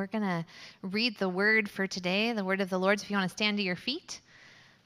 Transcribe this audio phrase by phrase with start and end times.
[0.00, 0.46] we're going to
[0.80, 2.98] read the word for today, the word of the Lord.
[2.98, 4.18] So if you want to stand to your feet,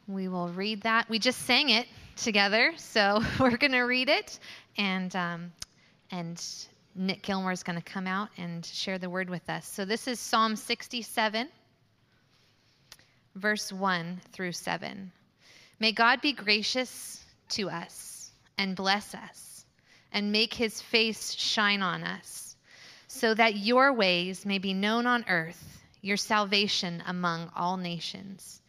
[0.08, 1.08] we will read that.
[1.08, 4.40] We just sang it together, so we're going to read it.
[4.76, 5.52] And, um,
[6.10, 6.44] and
[6.96, 9.68] Nick Gilmore is going to come out and share the word with us.
[9.68, 11.48] So this is Psalm 67,
[13.36, 15.12] verse 1 through 7.
[15.78, 19.64] May God be gracious to us and bless us
[20.10, 22.43] and make his face shine on us,
[23.14, 28.60] so that your ways may be known on earth, your salvation among all nations.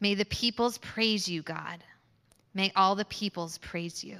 [0.00, 1.82] May the peoples praise you, God.
[2.52, 4.18] May all the peoples praise you.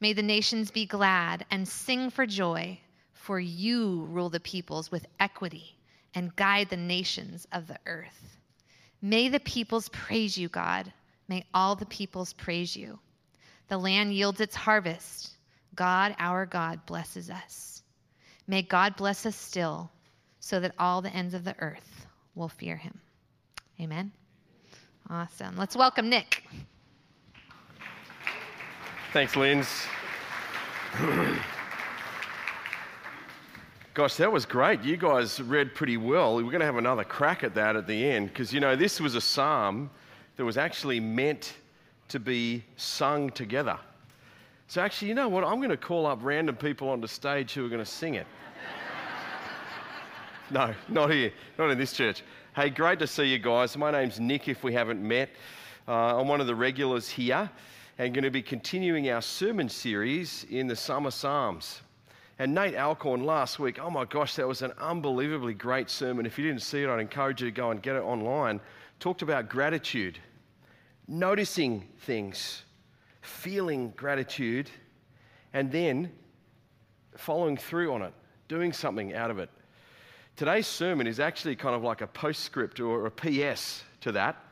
[0.00, 2.78] May the nations be glad and sing for joy,
[3.14, 5.76] for you rule the peoples with equity
[6.14, 8.38] and guide the nations of the earth.
[9.00, 10.92] May the peoples praise you, God.
[11.26, 12.98] May all the peoples praise you.
[13.68, 15.30] The land yields its harvest.
[15.74, 17.79] God, our God, blesses us.
[18.50, 19.88] May God bless us still,
[20.40, 22.98] so that all the ends of the earth will fear him.
[23.80, 24.10] Amen.
[25.08, 25.56] Awesome.
[25.56, 26.42] Let's welcome Nick.
[29.12, 29.68] Thanks, Linz.
[33.94, 34.82] Gosh, that was great.
[34.82, 36.34] You guys read pretty well.
[36.34, 39.00] We're going to have another crack at that at the end because, you know, this
[39.00, 39.90] was a psalm
[40.34, 41.54] that was actually meant
[42.08, 43.78] to be sung together.
[44.66, 45.44] So, actually, you know what?
[45.44, 48.14] I'm going to call up random people on the stage who are going to sing
[48.14, 48.26] it.
[50.52, 52.24] no, not here, not in this church.
[52.56, 53.76] Hey, great to see you guys.
[53.76, 55.30] My name's Nick, if we haven't met.
[55.86, 57.48] Uh, I'm one of the regulars here
[57.98, 61.82] and going to be continuing our sermon series in the Summer Psalms.
[62.40, 66.26] And Nate Alcorn last week, oh my gosh, that was an unbelievably great sermon.
[66.26, 68.60] If you didn't see it, I'd encourage you to go and get it online.
[68.98, 70.18] Talked about gratitude,
[71.06, 72.64] noticing things,
[73.20, 74.68] feeling gratitude,
[75.52, 76.10] and then
[77.16, 78.12] following through on it,
[78.48, 79.48] doing something out of it.
[80.40, 84.42] Today's sermon is actually kind of like a postscript or a PS to that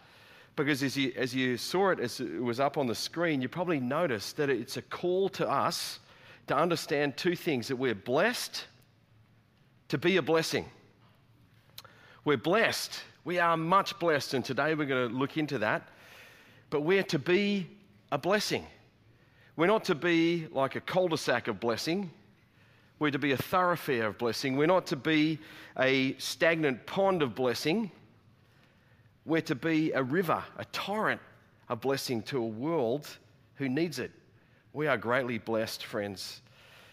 [0.54, 3.48] because as you, as you saw it as it was up on the screen, you
[3.48, 6.00] probably noticed that it's a call to us
[6.48, 8.66] to understand two things that we're blessed
[9.88, 10.66] to be a blessing.
[12.22, 13.00] We're blessed.
[13.24, 15.88] We are much blessed, and today we're going to look into that.
[16.68, 17.66] But we're to be
[18.12, 18.66] a blessing.
[19.56, 22.10] We're not to be like a cul de sac of blessing.
[22.98, 24.56] We're to be a thoroughfare of blessing.
[24.56, 25.38] We're not to be
[25.78, 27.90] a stagnant pond of blessing.
[29.24, 31.20] We're to be a river, a torrent,
[31.68, 33.08] a blessing to a world
[33.54, 34.10] who needs it.
[34.72, 36.42] We are greatly blessed, friends.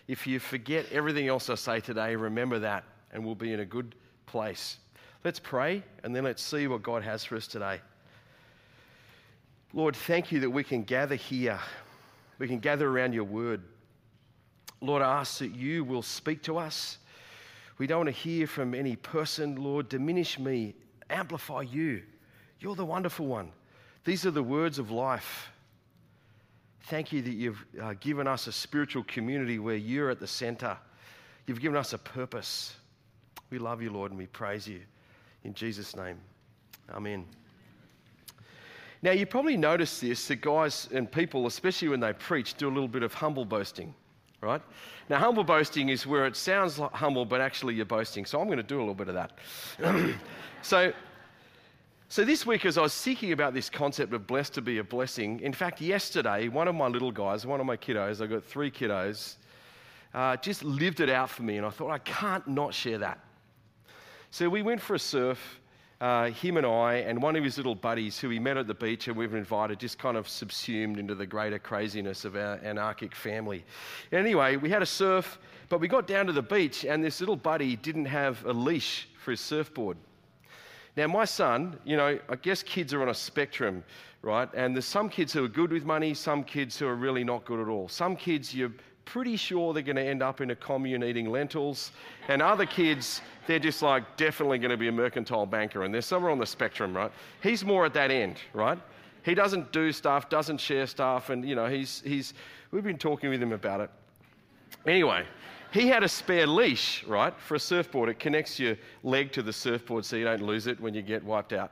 [0.07, 3.65] If you forget everything else I say today, remember that, and we'll be in a
[3.65, 3.95] good
[4.27, 4.77] place.
[5.23, 7.81] Let's pray, and then let's see what God has for us today.
[9.73, 11.59] Lord, thank you that we can gather here.
[12.37, 13.61] We can gather around your word.
[14.85, 16.97] Lord, I ask that you will speak to us.
[17.77, 19.55] We don't want to hear from any person.
[19.55, 20.75] Lord, diminish me,
[21.09, 22.03] amplify you.
[22.59, 23.51] You're the wonderful one.
[24.05, 25.49] These are the words of life.
[26.83, 30.77] Thank you that you've uh, given us a spiritual community where you're at the center.
[31.47, 32.75] You've given us a purpose.
[33.49, 34.81] We love you, Lord, and we praise you.
[35.43, 36.17] In Jesus' name,
[36.93, 37.25] amen.
[39.01, 42.69] Now, you probably noticed this that guys and people, especially when they preach, do a
[42.69, 43.93] little bit of humble boasting,
[44.45, 44.61] right?
[45.09, 48.25] Now, humble boasting is where it sounds like humble, but actually you're boasting.
[48.25, 50.15] So I'm going to do a little bit of that.
[50.61, 50.93] so,
[52.07, 54.83] so, this week, as I was thinking about this concept of blessed to be a
[54.83, 58.43] blessing, in fact, yesterday, one of my little guys, one of my kiddos, I've got
[58.43, 59.35] three kiddos,
[60.13, 63.19] uh, just lived it out for me, and I thought, I can't not share that.
[64.29, 65.59] So, we went for a surf,
[66.01, 68.73] uh, him and I, and one of his little buddies who we met at the
[68.73, 73.15] beach and we've invited, just kind of subsumed into the greater craziness of our anarchic
[73.15, 73.63] family.
[74.11, 75.39] Anyway, we had a surf,
[75.69, 79.07] but we got down to the beach, and this little buddy didn't have a leash
[79.23, 79.97] for his surfboard.
[80.97, 83.83] Now, my son, you know, I guess kids are on a spectrum,
[84.21, 84.49] right?
[84.53, 87.45] And there's some kids who are good with money, some kids who are really not
[87.45, 87.89] good at all.
[87.89, 88.71] Some kids, you're
[89.05, 91.91] pretty sure they're going to end up in a commune eating lentils,
[92.27, 96.01] and other kids, they're just like definitely going to be a mercantile banker, and they're
[96.01, 97.11] somewhere on the spectrum, right?
[97.41, 98.79] He's more at that end, right?
[99.23, 102.33] He doesn't do stuff, doesn't share stuff, and you know, he's, he's,
[102.71, 103.89] we've been talking with him about it.
[104.85, 105.25] Anyway,
[105.71, 108.09] he had a spare leash, right, for a surfboard.
[108.09, 111.23] It connects your leg to the surfboard so you don't lose it when you get
[111.23, 111.71] wiped out.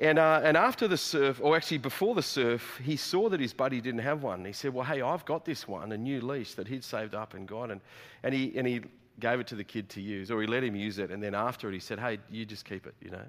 [0.00, 3.52] And, uh, and after the surf, or actually before the surf, he saw that his
[3.52, 4.46] buddy didn't have one.
[4.46, 7.34] He said, Well, hey, I've got this one, a new leash that he'd saved up
[7.34, 7.70] and got.
[7.70, 7.82] And,
[8.22, 8.80] and, he, and he
[9.20, 11.10] gave it to the kid to use, or he let him use it.
[11.10, 13.24] And then after it, he said, Hey, you just keep it, you know.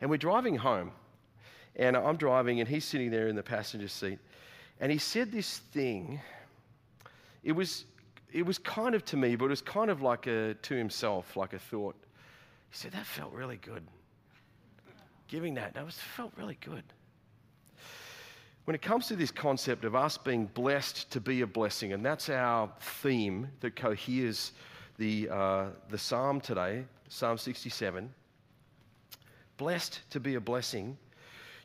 [0.00, 0.90] And we're driving home.
[1.76, 4.18] And I'm driving, and he's sitting there in the passenger seat.
[4.80, 6.20] And he said this thing.
[7.44, 7.84] It was,
[8.32, 11.36] it was kind of to me, but it was kind of like a, to himself,
[11.36, 11.94] like a thought.
[12.70, 13.86] He said, That felt really good.
[15.30, 16.82] Giving that, that was, felt really good.
[18.64, 22.04] When it comes to this concept of us being blessed to be a blessing, and
[22.04, 24.52] that's our theme that coheres
[24.98, 28.12] the, uh, the psalm today, Psalm 67
[29.60, 30.96] blessed to be a blessing.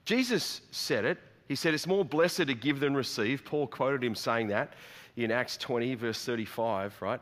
[0.04, 1.18] Jesus said it.
[1.48, 3.46] He said, It's more blessed to give than receive.
[3.46, 4.74] Paul quoted him saying that
[5.16, 7.22] in Acts 20, verse 35, right?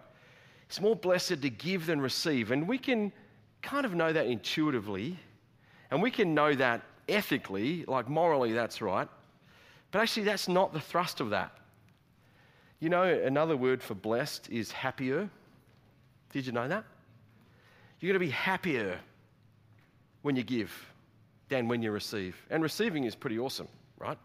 [0.68, 2.50] It's more blessed to give than receive.
[2.50, 3.12] And we can
[3.62, 5.20] kind of know that intuitively,
[5.94, 9.08] and we can know that ethically, like morally, that's right.
[9.92, 11.56] But actually, that's not the thrust of that.
[12.80, 15.30] You know, another word for blessed is happier.
[16.32, 16.84] Did you know that?
[18.00, 18.98] You're going to be happier
[20.24, 20.74] when you give
[21.50, 22.44] than when you receive.
[22.50, 23.68] And receiving is pretty awesome,
[24.00, 24.18] right?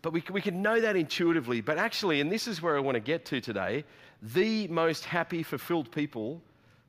[0.00, 1.60] But we, we can know that intuitively.
[1.60, 3.84] But actually, and this is where I want to get to today,
[4.22, 6.40] the most happy, fulfilled people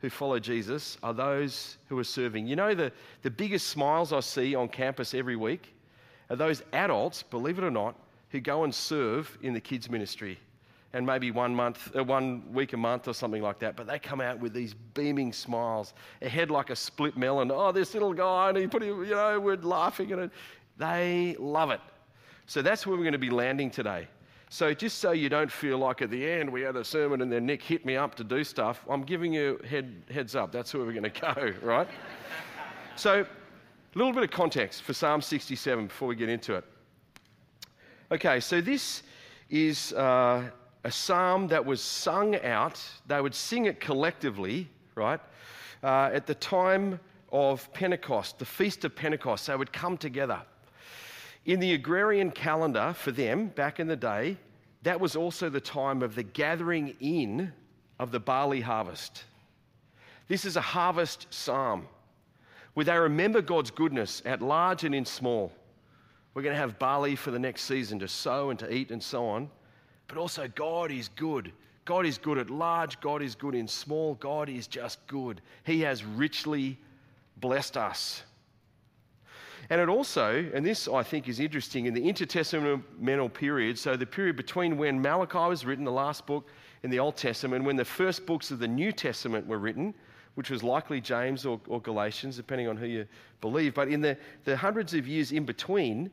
[0.01, 2.47] who follow Jesus are those who are serving.
[2.47, 5.73] You know, the, the biggest smiles I see on campus every week
[6.29, 7.95] are those adults, believe it or not,
[8.29, 10.39] who go and serve in the kids' ministry
[10.93, 13.75] and maybe one month, uh, one week a month or something like that.
[13.75, 17.51] But they come out with these beaming smiles, a head like a split melon.
[17.51, 20.31] Oh, this little guy, and he put him, you know, we're laughing at it.
[20.77, 21.79] They love it.
[22.47, 24.07] So that's where we're going to be landing today.
[24.53, 27.31] So just so you don't feel like at the end we had a sermon and
[27.31, 30.51] then Nick hit me up to do stuff, I'm giving you head, heads up.
[30.51, 31.87] That's where we're going to go, right?
[32.97, 36.65] so a little bit of context for Psalm 67 before we get into it.
[38.11, 39.03] Okay, so this
[39.49, 39.93] is.
[39.93, 40.49] Uh,
[40.83, 42.81] a psalm that was sung out.
[43.07, 45.19] They would sing it collectively, right?
[45.83, 46.99] Uh, at the time
[47.31, 50.41] of Pentecost, the Feast of Pentecost, they would come together.
[51.45, 54.37] In the agrarian calendar for them back in the day,
[54.83, 57.51] that was also the time of the gathering in
[57.99, 59.23] of the barley harvest.
[60.27, 61.87] This is a harvest psalm
[62.73, 65.51] where they remember God's goodness at large and in small.
[66.33, 69.03] We're going to have barley for the next season to sow and to eat and
[69.03, 69.49] so on
[70.11, 71.53] but also God is good.
[71.85, 75.39] God is good at large, God is good in small, God is just good.
[75.63, 76.77] He has richly
[77.37, 78.23] blessed us.
[79.71, 84.05] And it also, and this I think is interesting, in the intertestamental period, so the
[84.05, 86.49] period between when Malachi was written, the last book
[86.83, 89.93] in the Old Testament, and when the first books of the New Testament were written,
[90.35, 93.07] which was likely James or, or Galatians, depending on who you
[93.39, 96.11] believe, but in the, the hundreds of years in between,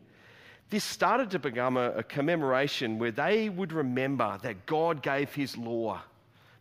[0.70, 5.56] this started to become a, a, commemoration where they would remember that God gave his
[5.56, 6.00] law.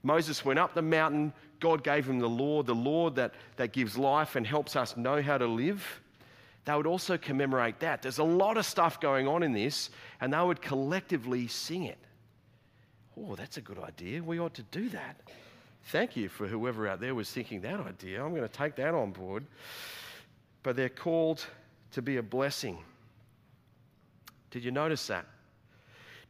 [0.02, 4.00] Moses went up the mountain, God gave him the law, the law that, that gives
[4.00, 6.02] life and helps us know how to live.
[6.68, 8.02] They would also commemorate that.
[8.02, 11.98] There's a lot of stuff going on in this, and they would collectively sing it.
[13.18, 14.22] Oh, that's a good idea.
[14.22, 15.22] We ought to do that.
[15.86, 18.22] Thank you for whoever out there was thinking that idea.
[18.22, 19.46] I'm going to take that on board.
[20.62, 21.46] But they're called
[21.94, 22.80] to be a blessing.
[24.52, 25.26] Did you notice that?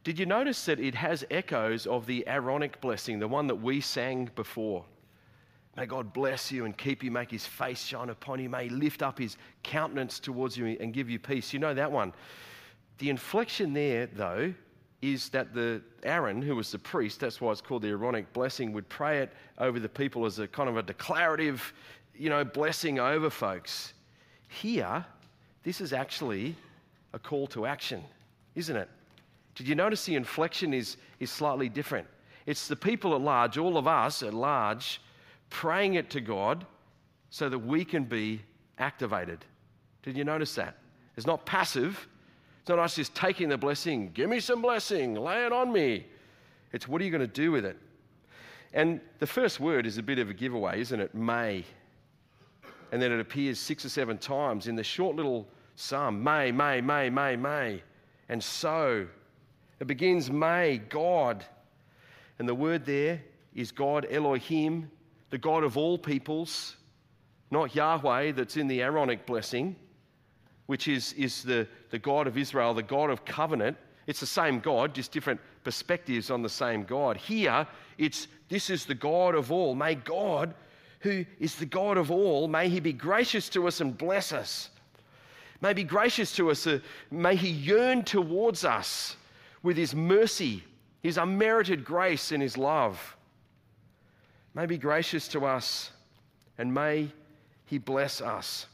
[0.04, 3.80] Did you notice that it has echoes of the Aaronic blessing, the one that we
[3.80, 4.84] sang before?
[5.78, 8.48] May God bless you and keep you, make his face shine upon you.
[8.48, 11.52] May he lift up his countenance towards you and give you peace.
[11.52, 12.12] You know that one.
[12.98, 14.52] The inflection there, though,
[15.02, 18.72] is that the Aaron, who was the priest, that's why it's called the Aaronic blessing,
[18.72, 21.72] would pray it over the people as a kind of a declarative,
[22.12, 23.92] you know, blessing over folks.
[24.48, 25.06] Here,
[25.62, 26.56] this is actually
[27.12, 28.02] a call to action,
[28.56, 28.88] isn't it?
[29.54, 32.08] Did you notice the inflection is, is slightly different?
[32.46, 35.00] It's the people at large, all of us at large,
[35.50, 36.66] praying it to God
[37.30, 38.40] so that we can be
[38.78, 39.44] activated.
[40.02, 40.76] Did you notice that?
[41.16, 42.08] It's not passive.
[42.60, 46.06] It's not us just taking the blessing, give me some blessing, lay it on me.
[46.72, 47.78] It's what are you going to do with it?
[48.74, 51.14] And the first word is a bit of a giveaway, isn't it?
[51.14, 51.64] May.
[52.92, 56.22] And then it appears six or seven times in the short little Psalm.
[56.22, 57.82] May, may, may, may, may.
[58.28, 59.06] And so
[59.80, 61.44] it begins, may, God.
[62.38, 63.22] And the word there
[63.54, 64.90] is God Elohim,
[65.30, 66.76] the God of all peoples,
[67.50, 69.76] not Yahweh that's in the Aaronic blessing,
[70.66, 73.76] which is, is the, the God of Israel, the God of covenant.
[74.06, 77.16] It's the same God, just different perspectives on the same God.
[77.16, 77.66] Here,
[77.98, 79.74] it's this is the God of all.
[79.74, 80.54] May God,
[81.00, 84.70] who is the God of all, may he be gracious to us and bless us
[85.60, 86.66] may be gracious to us.
[86.66, 86.78] Uh,
[87.10, 89.16] may He yearn towards us
[89.62, 90.62] with His mercy,
[91.02, 93.16] His unmerited grace, and His love.
[94.58, 95.92] May be gracious to us,
[96.58, 97.12] and may
[97.66, 98.66] He bless us.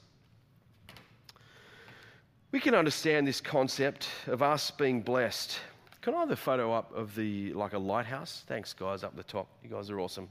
[2.53, 5.59] We can understand this concept of us being blessed.
[6.01, 8.45] Can I have the photo up of the like a lighthouse?
[8.47, 9.47] Thanks, guys, up the top.
[9.63, 10.27] You guys are awesome.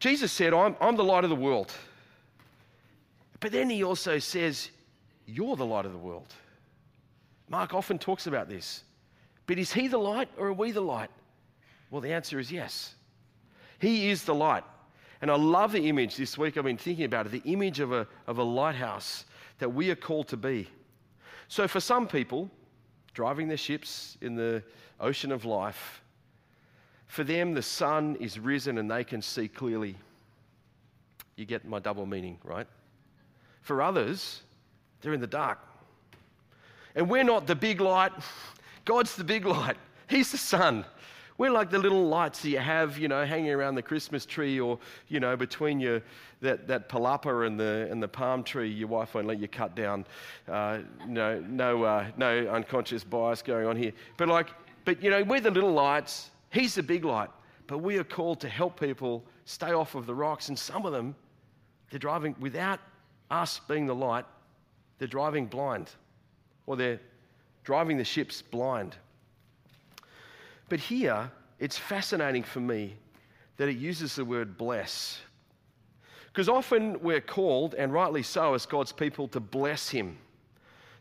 [0.00, 1.72] Jesus said, I'm, I'm the light of the world.
[3.38, 4.70] But then he also says,
[5.26, 6.34] You're the light of the world.
[7.48, 8.82] Mark often talks about this.
[9.46, 11.10] But is he the light or are we the light?
[11.90, 12.95] Well, the answer is yes.
[13.78, 14.64] He is the light.
[15.22, 17.92] And I love the image this week, I've been thinking about it the image of
[17.92, 19.24] a, of a lighthouse
[19.58, 20.68] that we are called to be.
[21.48, 22.50] So, for some people,
[23.14, 24.62] driving their ships in the
[25.00, 26.02] ocean of life,
[27.06, 29.96] for them, the sun is risen and they can see clearly.
[31.36, 32.66] You get my double meaning, right?
[33.60, 34.42] For others,
[35.00, 35.58] they're in the dark.
[36.94, 38.12] And we're not the big light,
[38.84, 39.76] God's the big light.
[40.08, 40.84] He's the sun.
[41.38, 44.58] We're like the little lights that you have, you know, hanging around the Christmas tree
[44.58, 44.78] or,
[45.08, 46.00] you know, between your,
[46.40, 49.74] that, that palapa and the, and the palm tree your wife won't let you cut
[49.74, 50.06] down.
[50.48, 53.92] Uh, no, no, uh, no unconscious bias going on here.
[54.16, 54.48] But like,
[54.86, 56.30] but, you know, we're the little lights.
[56.50, 57.28] He's the big light.
[57.66, 60.48] But we are called to help people stay off of the rocks.
[60.48, 61.14] And some of them,
[61.90, 62.80] they're driving without
[63.30, 64.24] us being the light,
[64.98, 65.90] they're driving blind.
[66.66, 67.00] Or they're
[67.64, 68.96] driving the ships blind.
[70.68, 72.96] But here, it's fascinating for me
[73.56, 75.20] that it uses the word bless.
[76.26, 80.18] Because often we're called, and rightly so, as God's people, to bless Him.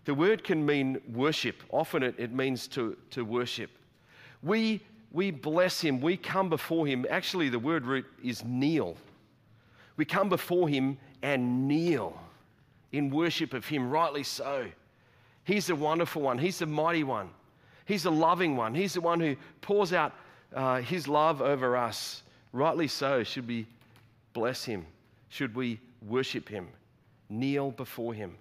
[0.06, 1.64] The word can mean worship.
[1.72, 3.72] Often it, it means to, to worship.
[4.44, 4.82] We,
[5.12, 6.00] we bless Him.
[6.00, 7.06] We come before Him.
[7.10, 8.96] Actually, the word root is kneel.
[9.98, 12.18] We come before Him and kneel
[12.92, 14.68] in worship of Him, rightly so.
[15.44, 17.30] He's the wonderful one, He's the mighty one.
[17.86, 18.74] He's the loving one.
[18.74, 20.14] He's the one who pours out
[20.54, 22.24] uh, his love over us.
[22.52, 23.24] Rightly so.
[23.24, 23.68] Should we
[24.34, 24.86] bless him?
[25.30, 26.68] Should we worship him?
[27.30, 28.36] Kneel before him?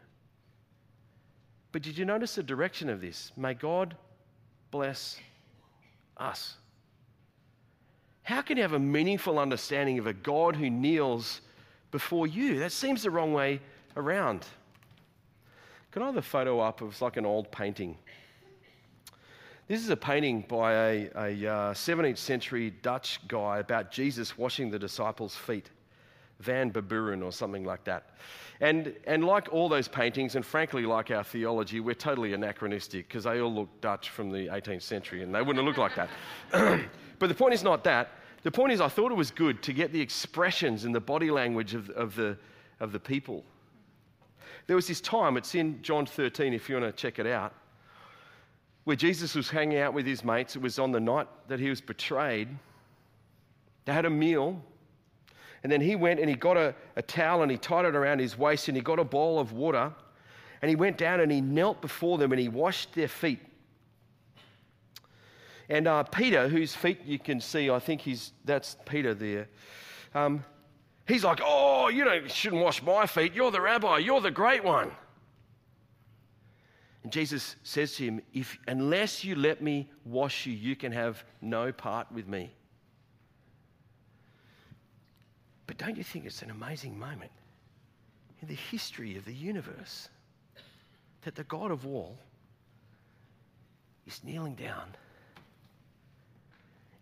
[1.73, 3.33] But did you notice the direction of this?
[3.37, 3.97] May God
[4.71, 5.19] bless
[6.17, 6.57] us.
[8.23, 11.43] How can you have a meaningful understanding of a God who kneels
[11.91, 12.59] before you?
[12.61, 13.61] That seems the wrong way
[13.97, 14.47] around.
[15.91, 17.97] Can I have a photo up of like an old painting?
[19.67, 24.71] This is a painting by a, a uh, 17th century Dutch guy about Jesus washing
[24.71, 25.71] the disciples' feet,
[26.41, 28.11] Van Baburen or something like that.
[28.61, 33.25] And, and like all those paintings, and frankly, like our theology, we're totally anachronistic because
[33.25, 36.11] they all look Dutch from the 18th century and they wouldn't look like that.
[37.19, 38.11] but the point is not that.
[38.43, 41.31] The point is, I thought it was good to get the expressions and the body
[41.31, 42.37] language of, of, the,
[42.81, 43.43] of the people.
[44.67, 47.55] There was this time, it's in John 13 if you want to check it out
[48.85, 50.57] where Jesus was hanging out with his mates.
[50.57, 52.49] It was on the night that he was betrayed.
[53.85, 54.63] They had a meal.
[55.63, 58.19] And then he went and he got a, a towel and he tied it around
[58.19, 59.93] his waist and he got a bowl of water.
[60.61, 63.41] And he went down and he knelt before them and he washed their feet.
[65.71, 69.49] And uh, Peter, whose feet you can see, I think he's, that's Peter there.
[70.15, 70.45] Um,
[71.07, 73.33] he's like, Oh, you don't, shouldn't wash my feet.
[73.33, 73.99] You're the rabbi.
[73.99, 74.91] You're the great one.
[77.05, 81.23] And Jesus says to him, if, Unless you let me wash you, you can have
[81.41, 82.51] no part with me.
[85.67, 87.31] But don't you think it's an amazing moment
[88.41, 90.09] in the history of the universe
[91.23, 92.19] that the God of all
[94.07, 94.95] is kneeling down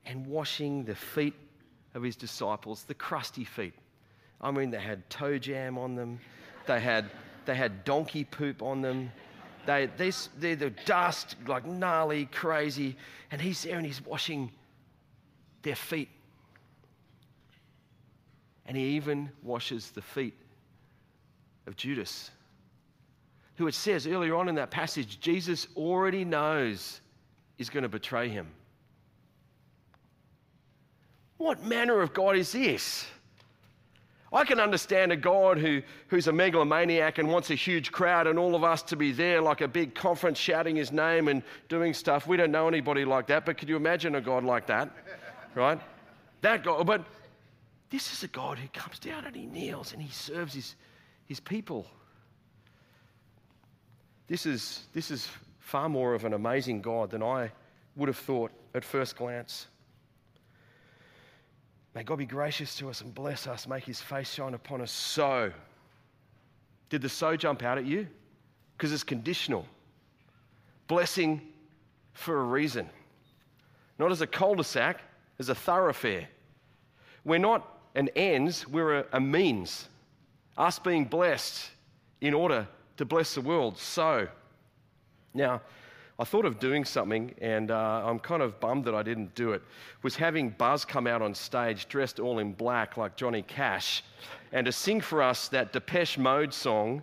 [0.04, 1.35] and washing the feet
[1.94, 3.75] of his disciples, the crusty feet?
[4.40, 6.18] I mean, they had toe jam on them,
[6.66, 7.11] they had,
[7.47, 9.12] they had donkey poop on them.
[9.66, 12.97] They, they, they're the dust, like gnarly, crazy.
[13.31, 14.50] And he's there and he's washing
[15.62, 16.09] their feet.
[18.66, 20.35] And he even washes the feet
[21.66, 22.31] of Judas,
[23.57, 27.00] who it says earlier on in that passage, Jesus already knows
[27.59, 28.49] is going to betray him.
[31.38, 33.07] What manner of God is this?
[34.33, 38.39] I can understand a God who, who's a megalomaniac and wants a huge crowd and
[38.39, 41.93] all of us to be there like a big conference shouting his name and doing
[41.93, 42.27] stuff.
[42.27, 44.91] We don't know anybody like that, but could you imagine a God like that?
[45.55, 45.79] Right?
[46.41, 46.87] That God.
[46.87, 47.05] But
[47.91, 50.77] this is a God who comes down and he kneels and he serves his,
[51.27, 51.87] his people.
[54.29, 57.51] This is, this is far more of an amazing God than I
[57.97, 59.67] would have thought at first glance.
[61.94, 64.90] May God be gracious to us and bless us, make his face shine upon us.
[64.90, 65.52] So,
[66.88, 68.06] did the so jump out at you?
[68.76, 69.66] Because it's conditional.
[70.88, 71.40] Blessing
[72.14, 72.88] for a reason.
[73.99, 75.00] Not as a cul de sac,
[75.38, 76.28] as a thoroughfare.
[77.25, 79.88] We're not an ends, we're a, a means.
[80.56, 81.70] Us being blessed
[82.20, 83.78] in order to bless the world.
[83.78, 84.28] So,
[85.34, 85.61] now,
[86.23, 89.55] I thought of doing something, and uh, I'm kind of bummed that I didn't do
[89.55, 89.62] it.
[90.05, 94.05] Was having Buzz come out on stage dressed all in black like Johnny Cash,
[94.52, 97.02] and to sing for us that Depeche Mode song,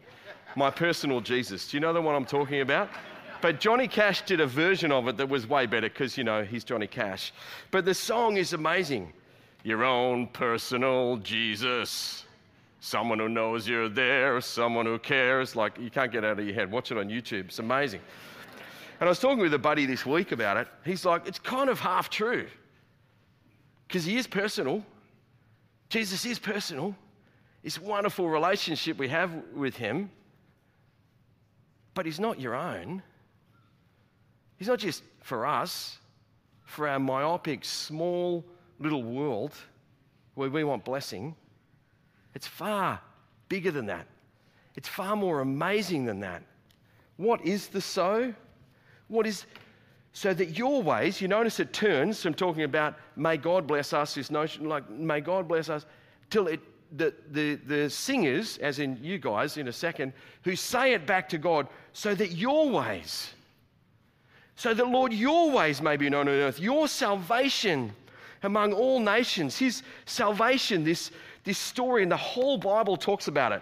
[0.55, 2.87] "My Personal Jesus." Do you know the one I'm talking about?
[3.41, 6.45] But Johnny Cash did a version of it that was way better because, you know,
[6.45, 7.33] he's Johnny Cash.
[7.71, 9.11] But the song is amazing.
[9.63, 12.23] Your own personal Jesus.
[12.79, 15.57] Someone who knows you're there, someone who cares.
[15.57, 16.71] Like, you can't get out of your head.
[16.71, 17.47] Watch it on YouTube.
[17.47, 17.99] It's amazing.
[18.99, 20.67] And I was talking with a buddy this week about it.
[20.83, 22.47] He's like, it's kind of half true.
[23.87, 24.83] Because he is personal.
[25.87, 26.93] Jesus is personal.
[27.63, 30.09] It's a wonderful relationship we have with him.
[31.93, 33.01] But he's not your own.
[34.57, 35.97] He's not just for us,
[36.65, 38.43] for our myopic, small
[38.79, 39.53] little world
[40.35, 41.35] where we want blessing.
[42.35, 42.99] It's far
[43.47, 44.07] bigger than that.
[44.75, 46.43] It's far more amazing than that.
[47.15, 48.33] What is the so?
[49.09, 49.45] What is
[50.13, 54.15] so that your ways, you notice it turns from talking about may God bless us,
[54.15, 55.85] this notion like may God bless us,
[56.29, 56.59] till it
[56.91, 60.13] the, the, the singers, as in you guys in a second,
[60.43, 63.33] who say it back to God, so that your ways,
[64.55, 67.93] so that, Lord, your ways may be known on earth, your salvation
[68.43, 71.11] among all nations, his salvation, this,
[71.43, 73.61] this story, and the whole Bible talks about it.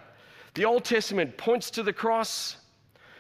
[0.54, 2.58] The Old Testament points to the cross,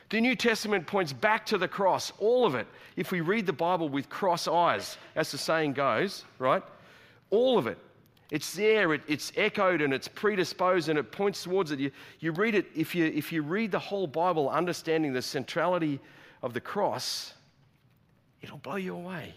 [0.10, 2.68] the New Testament points back to the cross, all of it.
[2.96, 6.64] If we read the Bible with cross eyes, as the saying goes, right?
[7.30, 7.78] All of it.
[8.30, 11.80] It's there, it, it's echoed and it's predisposed and it points towards it.
[11.80, 16.00] You, you read it, if you, if you read the whole Bible, understanding the centrality
[16.42, 17.34] of the cross,
[18.42, 19.34] it'll blow you away.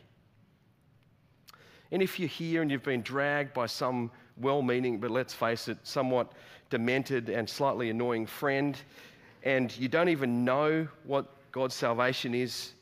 [1.93, 5.69] And if you're here and you've been dragged by some well meaning, but let's face
[5.69, 6.33] it, somewhat
[6.69, 8.77] demented and slightly annoying friend,
[9.43, 12.73] and you don't even know what God's salvation is,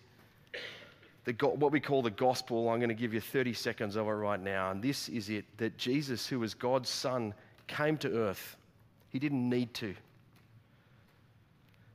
[1.24, 4.12] the, what we call the gospel, I'm going to give you 30 seconds of it
[4.12, 4.70] right now.
[4.70, 7.34] And this is it that Jesus, who was God's Son,
[7.66, 8.56] came to earth.
[9.10, 9.94] He didn't need to.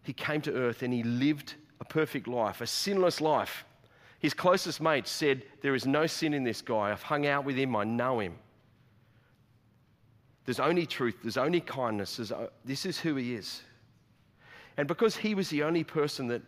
[0.04, 3.66] He came to earth and he lived a perfect life, a sinless life.
[4.20, 6.92] His closest mates said, There is no sin in this guy.
[6.92, 8.36] I've hung out with him, I know him.
[10.46, 12.18] There's only truth, there's only kindness.
[12.18, 12.32] There's,
[12.64, 13.62] this is who he is.
[14.78, 16.42] And because he was the only person that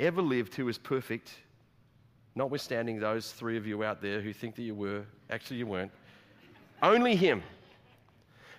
[0.00, 1.32] ever lived who was perfect,
[2.34, 5.92] notwithstanding those three of you out there who think that you were, actually, you weren't,
[6.82, 7.42] only him.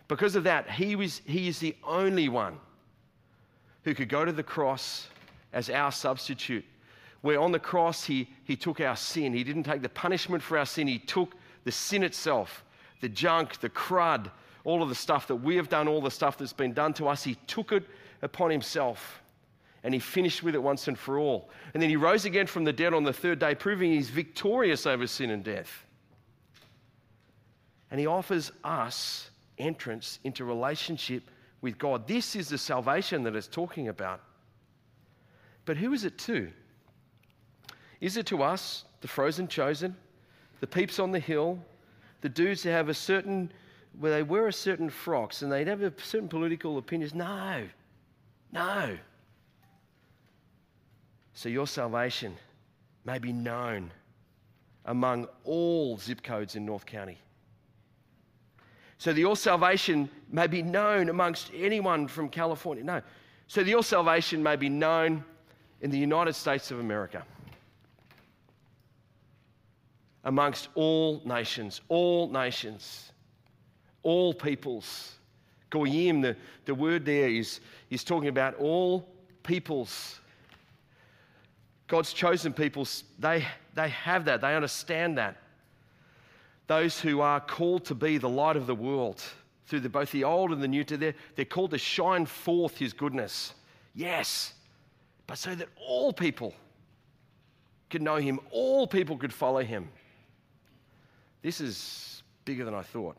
[0.07, 2.57] Because of that, he, was, he is the only one
[3.83, 5.07] who could go to the cross
[5.53, 6.65] as our substitute
[7.21, 9.33] where on the cross he, he took our sin.
[9.33, 12.63] He didn't take the punishment for our sin, he took the sin itself,
[13.01, 14.31] the junk, the crud,
[14.69, 17.07] all of the stuff that we have done, all the stuff that's been done to
[17.07, 17.23] us.
[17.23, 17.83] He took it
[18.21, 19.21] upon himself
[19.83, 21.49] and he finished with it once and for all.
[21.73, 24.85] And then he rose again from the dead on the third day, proving he's victorious
[24.85, 25.85] over sin and death.
[27.89, 31.23] And he offers us entrance into relationship
[31.61, 32.07] with God.
[32.07, 34.21] This is the salvation that it's talking about.
[35.65, 36.51] But who is it to?
[38.01, 39.95] Is it to us, the frozen chosen,
[40.59, 41.57] the peeps on the hill,
[42.21, 43.51] the dudes who have a certain,
[43.97, 47.13] where they wear a certain frocks and they have a certain political opinions?
[47.13, 47.63] No,
[48.51, 48.97] no.
[51.33, 52.35] So your salvation
[53.05, 53.91] may be known
[54.85, 57.17] among all zip codes in North County.
[58.97, 62.83] So that your salvation may be known amongst anyone from California.
[62.83, 63.01] No.
[63.47, 65.23] So that your salvation may be known
[65.81, 67.23] in the United States of America
[70.25, 73.08] amongst all nations, all nations,
[74.03, 75.15] all peoples.
[75.69, 76.35] Goyim, the,
[76.65, 77.59] the word there is,
[77.89, 79.07] is talking about all
[79.43, 80.19] peoples.
[81.87, 85.37] God's chosen peoples, they, they have that, they understand that.
[86.67, 89.23] Those who are called to be the light of the world
[89.65, 92.93] through the, both the old and the new, their, they're called to shine forth his
[92.93, 93.53] goodness.
[93.95, 94.53] Yes,
[95.25, 96.53] but so that all people
[97.89, 99.89] could know him, all people could follow him.
[101.41, 103.15] This is bigger than I thought.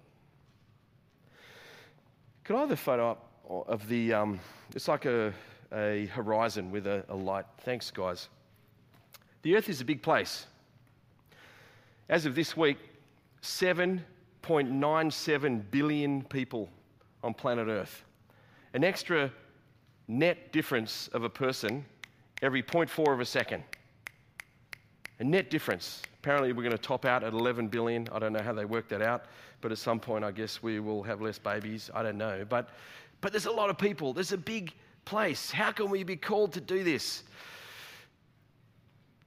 [2.50, 4.40] Could I have the photo up of the, um,
[4.74, 5.32] it's like a,
[5.72, 7.44] a horizon with a, a light.
[7.58, 8.28] Thanks, guys.
[9.42, 10.48] The earth is a big place.
[12.08, 12.78] As of this week,
[13.40, 16.68] 7.97 billion people
[17.22, 18.02] on planet Earth.
[18.74, 19.30] An extra
[20.08, 21.84] net difference of a person
[22.42, 23.62] every 0.4 of a second.
[25.20, 26.02] A net difference.
[26.22, 28.06] Apparently, we're going to top out at 11 billion.
[28.12, 29.24] I don't know how they work that out,
[29.62, 31.90] but at some point, I guess we will have less babies.
[31.94, 32.44] I don't know.
[32.46, 32.68] But,
[33.22, 34.12] but there's a lot of people.
[34.12, 34.74] There's a big
[35.06, 35.50] place.
[35.50, 37.22] How can we be called to do this?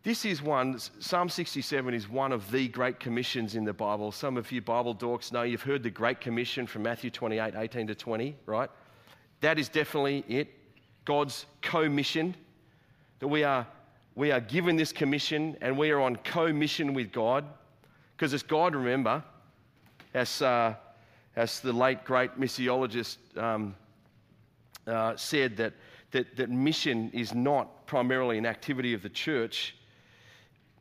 [0.04, 4.12] This is one, Psalm 67 is one of the great commissions in the Bible.
[4.12, 7.88] Some of you Bible dorks know you've heard the Great Commission from Matthew 28 18
[7.88, 8.70] to 20, right?
[9.40, 10.50] That is definitely it.
[11.06, 12.36] God's co-mission.
[13.20, 13.66] That we are,
[14.16, 17.46] we are given this commission and we are on co-mission with God.
[18.16, 19.24] Because it's God, remember,
[20.14, 20.76] as, uh,
[21.36, 23.76] as the late great missiologist um,
[24.86, 25.74] uh, said, that,
[26.12, 29.76] that, that mission is not primarily an activity of the church.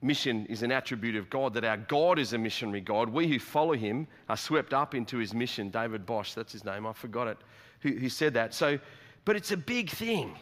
[0.02, 3.08] Mission is an attribute of God, that our God is a missionary God.
[3.08, 5.70] We who follow him are swept up into his mission.
[5.70, 7.38] David Bosch, that's his name, I forgot it,
[7.80, 8.52] who, who said that.
[8.52, 8.78] So,
[9.24, 10.36] but it's a big thing.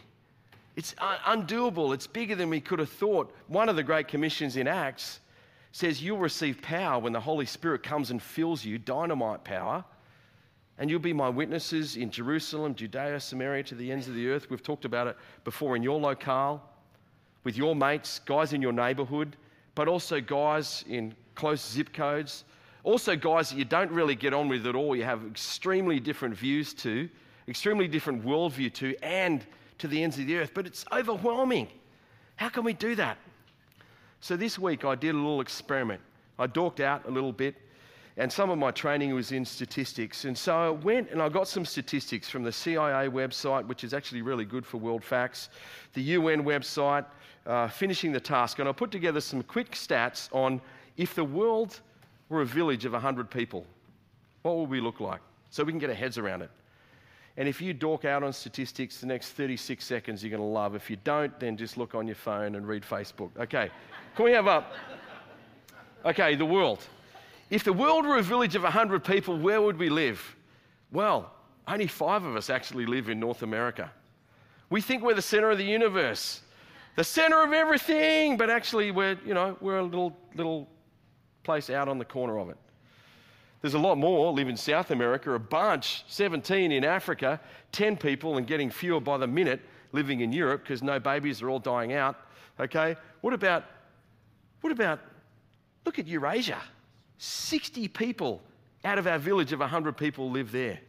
[0.75, 1.93] It's undoable.
[1.93, 3.33] It's bigger than we could have thought.
[3.47, 5.19] One of the great commissions in Acts
[5.73, 9.83] says you'll receive power when the Holy Spirit comes and fills you, dynamite power.
[10.77, 14.49] And you'll be my witnesses in Jerusalem, Judea, Samaria, to the ends of the earth.
[14.49, 16.63] We've talked about it before in your locale,
[17.43, 19.35] with your mates, guys in your neighborhood,
[19.75, 22.45] but also guys in close zip codes.
[22.83, 26.35] Also, guys that you don't really get on with at all, you have extremely different
[26.35, 27.07] views to,
[27.47, 29.45] extremely different worldview to, and
[29.81, 30.51] to the ends of the earth.
[30.53, 31.67] But it's overwhelming.
[32.37, 33.17] How can we do that?
[34.21, 36.01] So this week I did a little experiment.
[36.39, 37.55] I dorked out a little bit,
[38.17, 40.25] and some of my training was in statistics.
[40.25, 43.93] And so I went and I got some statistics from the CIA website, which is
[43.93, 45.49] actually really good for world facts,
[45.93, 47.05] the UN website,
[47.45, 48.59] uh, finishing the task.
[48.59, 50.61] And I put together some quick stats on
[50.97, 51.79] if the world
[52.29, 53.65] were a village of 100 people,
[54.43, 55.21] what would we look like?
[55.49, 56.51] So we can get our heads around it.
[57.37, 60.75] And if you dork out on statistics the next 36 seconds, you're going to love.
[60.75, 63.29] If you don't, then just look on your phone and read Facebook.
[63.39, 63.69] Okay,
[64.15, 64.73] can we have up?
[66.05, 66.85] Okay, the world.
[67.49, 70.35] If the world were a village of 100 people, where would we live?
[70.91, 71.31] Well,
[71.67, 73.91] only five of us actually live in North America.
[74.69, 76.41] We think we're the center of the universe,
[76.95, 80.69] the center of everything, but actually we're, you know, we're a little, little
[81.43, 82.57] place out on the corner of it.
[83.61, 87.39] There's a lot more live in South America, a bunch, 17 in Africa,
[87.71, 91.49] 10 people and getting fewer by the minute living in Europe because no babies are
[91.49, 92.15] all dying out.
[92.59, 92.95] Okay?
[93.21, 93.65] What about,
[94.61, 94.99] what about,
[95.85, 96.57] look at Eurasia.
[97.19, 98.41] 60 people
[98.83, 100.79] out of our village of 100 people live there.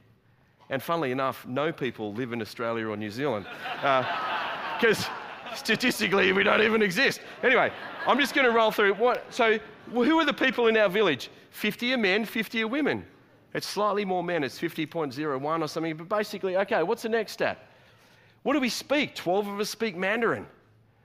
[0.70, 3.44] And funnily enough, no people live in Australia or New Zealand.
[3.74, 7.20] Because uh, statistically, we don't even exist.
[7.42, 7.70] Anyway,
[8.06, 9.26] I'm just going to roll through what.
[9.28, 9.58] So,
[9.92, 11.28] who are the people in our village?
[11.52, 13.04] 50 are men, 50 are women.
[13.54, 17.58] It's slightly more men, it's 50.01 or something, but basically, okay, what's the next stat?
[18.42, 19.14] What do we speak?
[19.14, 20.46] 12 of us speak Mandarin.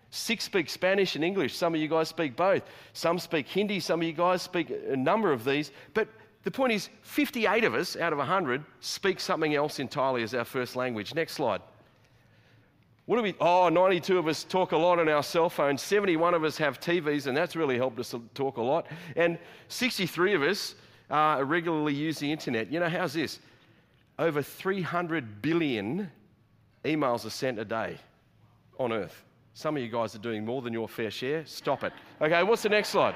[0.10, 1.56] Six speak Spanish and English.
[1.56, 2.64] Some of you guys speak both.
[2.94, 3.82] Some speak Hindi.
[3.82, 5.72] Some of you guys speak a number of these.
[5.94, 6.08] But
[6.44, 10.46] the point is, 58 of us out of 100 speak something else entirely as our
[10.46, 11.14] first language.
[11.14, 11.62] Next slide.
[13.08, 13.36] What do we?
[13.40, 15.82] Oh, 92 of us talk a lot on our cell phones.
[15.82, 18.86] 71 of us have TVs, and that's really helped us talk a lot.
[19.16, 19.40] And
[19.70, 20.76] 63 of us
[21.10, 22.70] uh, regularly use the internet.
[22.70, 23.40] You know, how's this?
[24.20, 26.12] Over 300 billion
[26.84, 27.98] emails are sent a day
[28.78, 29.24] on Earth.
[29.54, 31.46] Some of you guys are doing more than your fair share.
[31.46, 31.94] Stop it.
[32.22, 33.16] Okay, what's the next slide?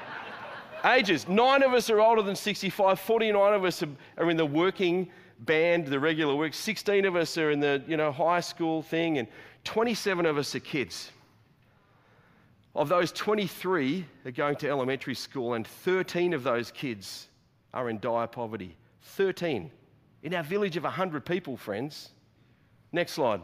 [0.86, 1.28] Ages.
[1.28, 2.98] Nine of us are older than 65.
[2.98, 3.84] 49 of us
[4.16, 5.10] are in the working
[5.44, 6.54] band, the regular work.
[6.54, 9.28] 16 of us are in the you know high school thing, and
[9.64, 11.10] 27 of us are kids.
[12.74, 17.28] Of those, 23 are going to elementary school, and 13 of those kids
[17.74, 18.76] are in dire poverty.
[19.02, 19.70] 13.
[20.22, 22.10] In our village of 100 people, friends.
[22.92, 23.40] Next slide.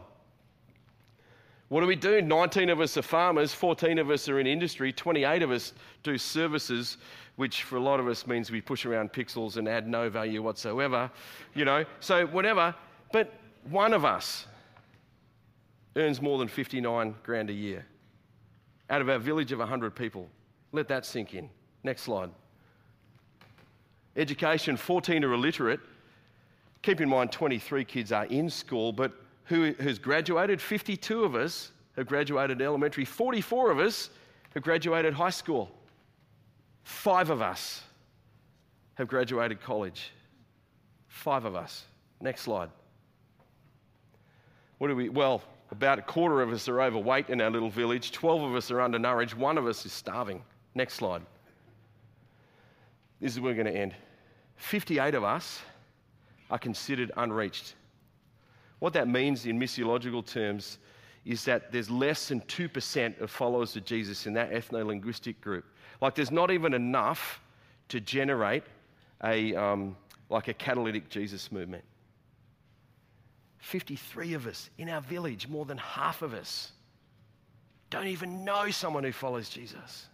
[1.69, 2.21] What do we do?
[2.21, 6.17] 19 of us are farmers, 14 of us are in industry, 28 of us do
[6.17, 6.97] services,
[7.35, 10.41] which for a lot of us means we push around pixels and add no value
[10.41, 11.11] whatsoever,
[11.53, 11.85] you know.
[11.99, 12.73] So, whatever.
[13.11, 13.31] But
[13.69, 14.47] one of us
[15.95, 17.85] earns more than 59 grand a year
[18.89, 20.27] out of our village of 100 people.
[20.71, 21.49] Let that sink in.
[21.83, 22.31] Next slide.
[24.15, 25.79] Education 14 are illiterate.
[26.81, 29.13] Keep in mind, 23 kids are in school, but
[29.49, 30.61] who has graduated?
[30.61, 34.09] 52 of us have graduated elementary, 44 of us
[34.53, 35.69] have graduated high school,
[36.83, 37.83] five of us
[38.95, 40.11] have graduated college.
[41.07, 41.85] Five of us.
[42.21, 42.69] Next slide.
[44.77, 48.11] What do we, well, about a quarter of us are overweight in our little village.
[48.11, 49.35] 12 of us are undernourished.
[49.35, 50.43] One of us is starving.
[50.75, 51.21] Next slide.
[53.19, 53.95] This is where we're going to end.
[54.57, 55.59] 58 of us
[56.49, 57.75] are considered unreached.
[58.79, 60.77] What that means in missiological terms
[61.25, 65.65] is that there's less than 2% of followers of Jesus in that ethno linguistic group.
[66.01, 67.41] Like, there's not even enough
[67.89, 68.63] to generate
[69.23, 69.97] a, um,
[70.29, 71.83] like a catalytic Jesus movement.
[73.59, 76.71] 53 of us in our village, more than half of us,
[77.89, 80.07] don't even know someone who follows Jesus.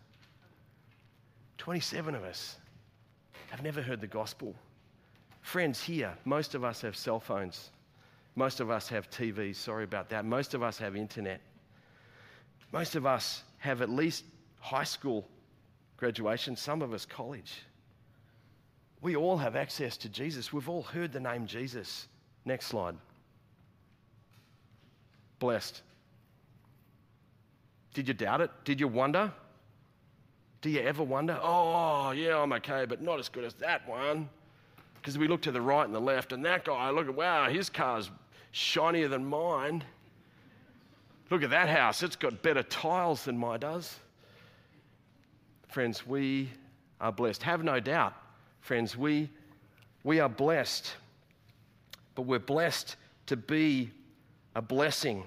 [1.58, 2.58] 27 of us
[3.52, 4.56] have never heard the gospel.
[5.42, 7.70] Friends, here, most of us have cell phones.
[8.36, 9.56] Most of us have TVs.
[9.56, 10.26] Sorry about that.
[10.26, 11.42] Most of us have internet.
[12.72, 14.26] Most of us have at least
[14.60, 15.28] high school
[15.98, 17.54] graduation, some of us college.
[19.02, 20.52] We all have access to Jesus.
[20.52, 22.08] We've all heard the name Jesus.
[22.44, 22.96] Next slide.
[25.40, 25.82] Blessed.
[27.94, 28.52] Did you doubt it?
[28.66, 29.32] Did you wonder?
[30.62, 34.28] Do you ever wonder, oh, yeah, I'm okay, but not as good as that one?
[34.96, 37.48] Because we look to the right and the left, and that guy, look at, wow,
[37.48, 38.10] his car's
[38.56, 39.84] shinier than mine.
[41.30, 44.00] Look at that house, it's got better tiles than mine does.
[45.68, 46.50] Friends, we
[47.02, 47.44] are blessed.
[47.44, 48.14] Have no doubt,
[48.62, 49.30] friends, we,
[50.06, 50.94] we are blessed,
[52.16, 53.92] but we're blessed to be
[54.56, 55.26] a blessing.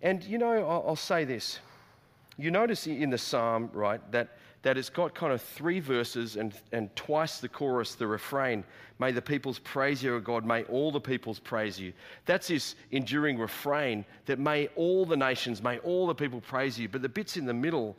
[0.00, 1.58] And you know, I'll, I'll say this.
[2.38, 6.54] You notice in the psalm, right, that that it's got kind of three verses and,
[6.72, 8.64] and twice the chorus, the refrain,
[8.98, 11.92] May the peoples praise you, O God, may all the peoples praise you.
[12.24, 16.88] That's this enduring refrain that may all the nations, may all the people praise you.
[16.88, 17.94] But the bits in the middle,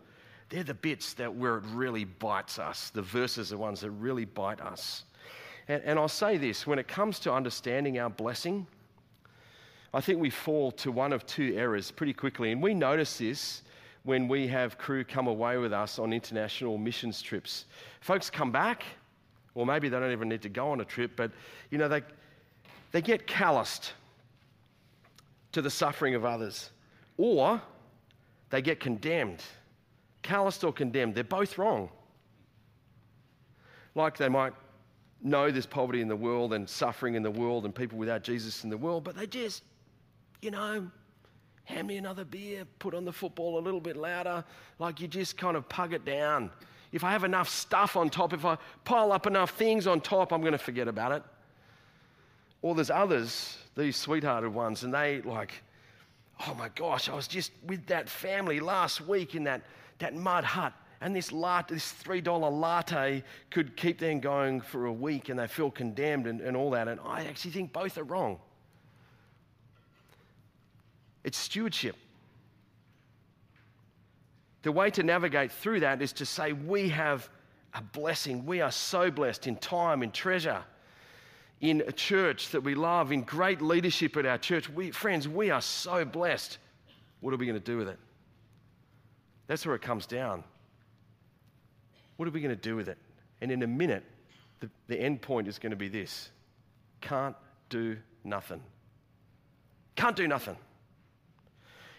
[0.50, 2.89] they're the bits that where it really bites us.
[2.89, 5.04] The verses are ones that really bite us.
[5.67, 8.65] And, and I'll say this when it comes to understanding our blessing,
[9.93, 12.52] I think we fall to one of two errors pretty quickly.
[12.52, 13.62] And we notice this
[14.08, 17.65] when we have crew come away with us on international missions trips.
[18.00, 18.84] Folks come back,
[19.54, 21.30] or maybe they don't even need to go on a trip, but
[21.72, 22.02] you know, they,
[22.93, 23.91] they get calloused
[25.52, 26.70] to the suffering of others,
[27.17, 27.62] or
[28.50, 29.43] they get condemned.
[30.22, 31.89] Calloused or condemned, they're both wrong.
[33.93, 34.54] Like they might
[35.22, 38.63] know there's poverty in the world and suffering in the world and people without Jesus
[38.63, 39.63] in the world, but they just,
[40.41, 40.89] you know,
[41.67, 44.43] hand me another beer, put on the football a little bit louder.
[44.80, 46.49] Like you just kind of pug it down.
[46.93, 50.32] If I have enough stuff on top, if I pile up enough things on top,
[50.32, 51.23] I'm going to forget about it.
[52.62, 55.51] Or there's others, these sweethearted ones, and they like,
[56.47, 59.62] oh my gosh, I was just with that family last week in that,
[59.99, 60.71] that mud hut.
[61.01, 65.47] And this, latte, this $3 latte could keep them going for a week and they
[65.47, 66.88] feel condemned and, and all that.
[66.88, 68.39] And I actually think both are wrong.
[71.28, 71.98] It's stewardship.
[74.62, 77.30] The way to navigate through that is to say, We have
[77.74, 78.46] a blessing.
[78.46, 80.63] We are so blessed in time, in treasure,
[81.60, 84.70] in a church that we love, in great leadership at our church.
[84.70, 86.60] We, friends, we are so blessed.
[87.20, 88.00] What are we going to do with it?
[89.48, 90.46] That's where it comes down.
[92.16, 92.98] What are we going to do with it?
[93.42, 94.06] And in a minute,
[94.62, 96.30] the, the end point is going to be this
[97.02, 97.36] can't
[97.68, 98.62] do nothing.
[99.98, 100.56] Can't do nothing.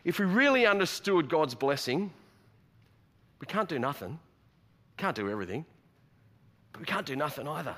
[0.05, 2.13] If we really understood God's blessing,
[3.41, 4.19] we can't do nothing.
[4.97, 5.65] Can't do everything.
[6.73, 7.77] But we can't do nothing either.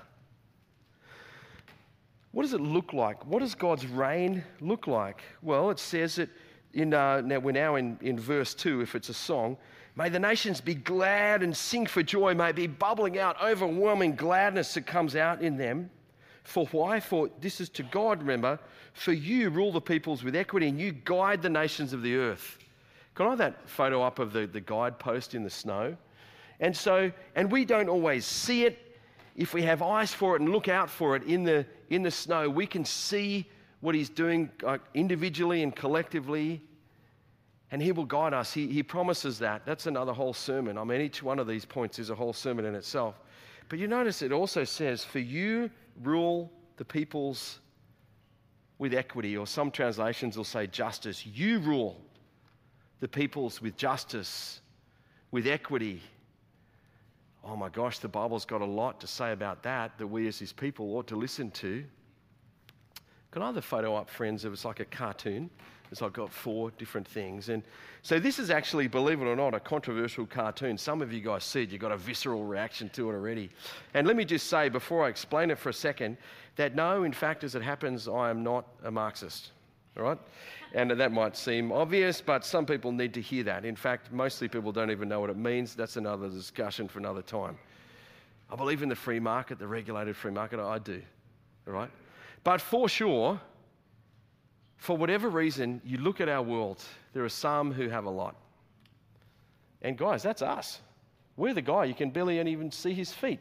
[2.32, 3.26] What does it look like?
[3.26, 5.22] What does God's reign look like?
[5.42, 6.28] Well, it says that
[6.74, 9.56] in, uh, now we're now in, in verse 2, if it's a song.
[9.96, 12.34] May the nations be glad and sing for joy.
[12.34, 15.90] May be bubbling out overwhelming gladness that comes out in them.
[16.44, 17.00] For why?
[17.00, 18.58] For this is to God, remember,
[18.92, 22.58] for you rule the peoples with equity and you guide the nations of the earth.
[23.14, 25.96] Can I have that photo up of the, the guidepost in the snow?
[26.60, 28.78] And so, and we don't always see it.
[29.36, 32.10] If we have eyes for it and look out for it in the, in the
[32.10, 33.46] snow, we can see
[33.80, 34.50] what he's doing
[34.92, 36.60] individually and collectively,
[37.70, 38.52] and he will guide us.
[38.52, 39.64] He, he promises that.
[39.64, 40.76] That's another whole sermon.
[40.76, 43.14] I mean, each one of these points is a whole sermon in itself.
[43.70, 45.70] But you notice it also says, For you
[46.02, 47.60] rule the peoples
[48.78, 51.24] with equity, or some translations will say justice.
[51.24, 52.00] You rule
[52.98, 54.60] the peoples with justice,
[55.30, 56.02] with equity.
[57.44, 60.38] Oh my gosh, the Bible's got a lot to say about that that we as
[60.38, 61.84] his people ought to listen to.
[63.30, 64.44] Can I have the photo up, friends?
[64.44, 65.48] It was like a cartoon.
[65.90, 67.48] It's like got four different things.
[67.48, 67.62] And
[68.02, 70.78] so this is actually, believe it or not, a controversial cartoon.
[70.78, 73.50] Some of you guys see it, you've got a visceral reaction to it already.
[73.94, 76.16] And let me just say, before I explain it for a second,
[76.56, 79.50] that no, in fact, as it happens, I am not a Marxist.
[79.96, 80.18] All right?
[80.72, 83.64] And that might seem obvious, but some people need to hear that.
[83.64, 85.74] In fact, mostly people don't even know what it means.
[85.74, 87.58] That's another discussion for another time.
[88.48, 90.60] I believe in the free market, the regulated free market.
[90.60, 91.02] I do.
[91.66, 91.90] All right?
[92.44, 93.40] But for sure,
[94.80, 98.34] for whatever reason, you look at our world, there are some who have a lot.
[99.82, 100.80] And guys, that's us.
[101.36, 103.40] We're the guy, you can barely even see his feet.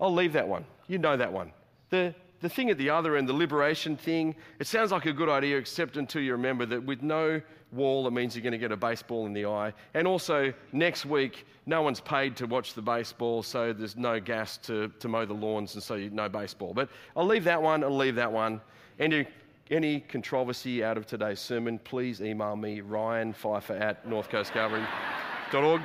[0.00, 0.64] I'll leave that one.
[0.88, 1.52] You know that one.
[1.90, 5.28] The, the thing at the other end, the liberation thing, it sounds like a good
[5.28, 7.40] idea, except until you remember that with no
[7.72, 9.74] wall, it means you're going to get a baseball in the eye.
[9.92, 14.56] And also, next week, no one's paid to watch the baseball, so there's no gas
[14.58, 16.72] to, to mow the lawns, and so you, no baseball.
[16.72, 18.60] But I'll leave that one, I'll leave that one.
[18.98, 19.26] Any,
[19.70, 25.82] any controversy out of today's sermon, please email me, Ryan Pfeiffer at northcoastcalvary.org.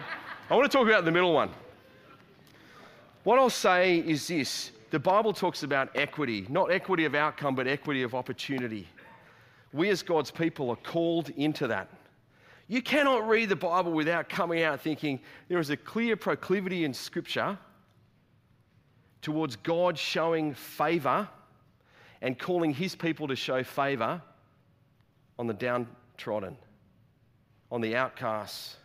[0.49, 1.49] I want to talk about the middle one.
[3.23, 7.67] What I'll say is this the Bible talks about equity, not equity of outcome, but
[7.67, 8.87] equity of opportunity.
[9.73, 11.87] We as God's people are called into that.
[12.67, 16.93] You cannot read the Bible without coming out thinking there is a clear proclivity in
[16.93, 17.57] Scripture
[19.21, 21.27] towards God showing favor
[22.21, 24.21] and calling his people to show favor
[25.39, 26.55] on the downtrodden,
[27.71, 28.77] on the outcasts,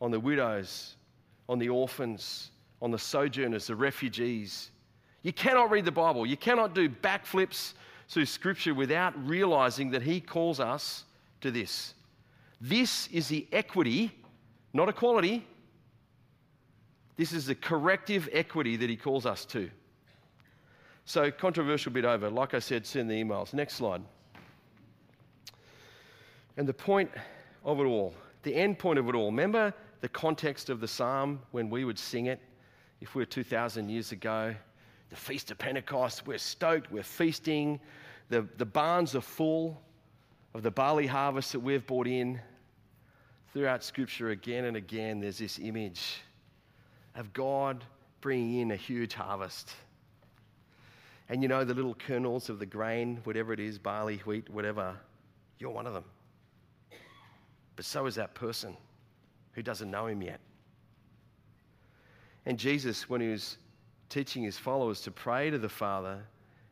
[0.00, 0.96] on the widows,
[1.48, 4.70] on the orphans, on the sojourners, the refugees.
[5.22, 6.26] You cannot read the Bible.
[6.26, 7.74] You cannot do backflips
[8.08, 11.04] through Scripture without realizing that He calls us
[11.40, 11.94] to this.
[12.60, 14.12] This is the equity,
[14.72, 15.46] not equality.
[17.16, 19.70] This is the corrective equity that He calls us to.
[21.06, 22.28] So, controversial bit over.
[22.28, 23.54] Like I said, send the emails.
[23.54, 24.02] Next slide.
[26.58, 27.10] And the point
[27.64, 29.26] of it all, the end point of it all.
[29.26, 32.40] Remember the context of the psalm when we would sing it?
[33.00, 34.54] if we were 2,000 years ago.
[35.10, 37.80] The Feast of Pentecost, we're stoked, we're feasting.
[38.28, 39.80] The, the barns are full
[40.54, 42.40] of the barley harvest that we've brought in.
[43.52, 46.18] Throughout Scripture, again and again, there's this image
[47.14, 47.84] of God
[48.20, 49.72] bringing in a huge harvest.
[51.28, 54.96] And you know, the little kernels of the grain, whatever it is barley, wheat, whatever
[55.58, 56.04] you're one of them.
[57.74, 58.76] But so is that person
[59.52, 60.40] who doesn't know him yet.
[62.46, 63.58] And Jesus, when he was
[64.08, 66.22] teaching his followers to pray to the Father,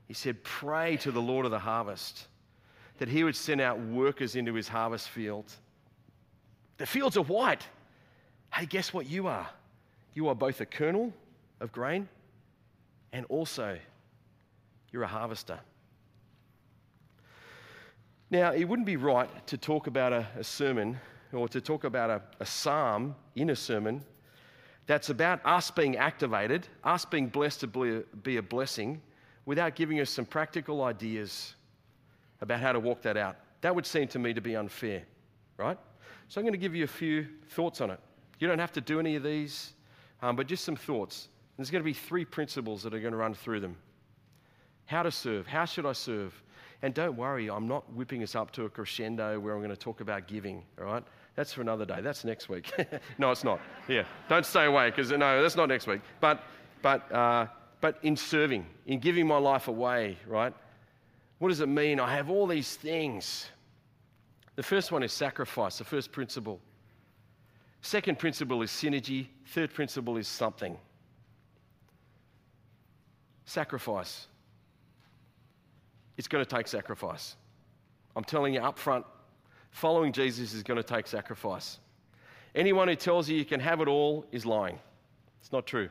[0.06, 2.28] he said, Pray to the Lord of the harvest
[2.98, 5.52] that he would send out workers into his harvest field.
[6.76, 7.66] The fields are white.
[8.52, 9.48] Hey, guess what you are?
[10.12, 11.12] You are both a kernel
[11.60, 12.08] of grain
[13.12, 13.78] and also
[14.94, 15.58] you're a harvester.
[18.30, 21.00] Now, it wouldn't be right to talk about a, a sermon
[21.32, 24.04] or to talk about a, a psalm in a sermon
[24.86, 29.02] that's about us being activated, us being blessed to be a blessing,
[29.46, 31.56] without giving us some practical ideas
[32.40, 33.36] about how to walk that out.
[33.62, 35.02] That would seem to me to be unfair,
[35.56, 35.78] right?
[36.28, 37.98] So I'm going to give you a few thoughts on it.
[38.38, 39.72] You don't have to do any of these,
[40.22, 41.30] um, but just some thoughts.
[41.56, 43.74] There's going to be three principles that are going to run through them
[44.86, 46.40] how to serve, how should I serve?
[46.82, 49.76] And don't worry, I'm not whipping us up to a crescendo where I'm going to
[49.76, 51.02] talk about giving, all right?
[51.34, 52.00] That's for another day.
[52.00, 52.70] That's next week.
[53.18, 53.60] no, it's not.
[53.88, 56.00] Yeah, don't stay away because no, that's not next week.
[56.20, 56.42] But,
[56.82, 57.46] but, uh,
[57.80, 60.52] but in serving, in giving my life away, right?
[61.38, 61.98] What does it mean?
[61.98, 63.50] I have all these things.
[64.56, 66.60] The first one is sacrifice, the first principle.
[67.82, 69.26] Second principle is synergy.
[69.48, 70.76] Third principle is something.
[73.44, 74.26] Sacrifice.
[76.16, 77.36] It's going to take sacrifice.
[78.16, 79.04] I'm telling you up front,
[79.70, 81.78] following Jesus is going to take sacrifice.
[82.54, 84.78] Anyone who tells you you can have it all is lying.
[85.40, 85.88] It's not true.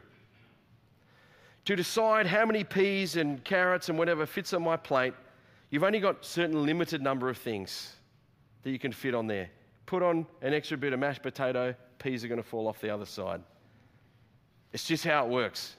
[1.65, 5.13] To decide how many peas and carrots and whatever fits on my plate,
[5.69, 7.93] you've only got a certain limited number of things
[8.63, 9.49] that you can fit on there.
[9.85, 12.89] Put on an extra bit of mashed potato, peas are going to fall off the
[12.89, 13.41] other side.
[14.71, 15.75] It's just how it works.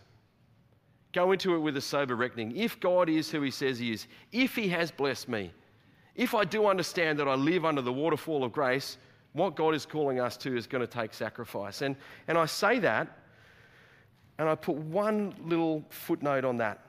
[1.14, 2.54] Go into it with a sober reckoning.
[2.56, 5.52] If God is who He says He is, if He has blessed me,
[6.16, 8.98] if I do understand that I live under the waterfall of grace,
[9.32, 11.82] what God is calling us to is going to take sacrifice.
[11.82, 11.96] And,
[12.28, 13.18] and I say that,
[14.38, 16.80] and I put one little footnote on that